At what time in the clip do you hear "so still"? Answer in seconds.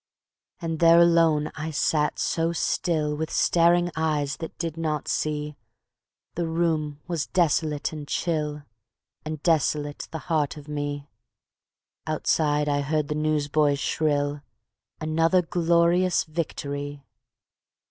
2.17-3.13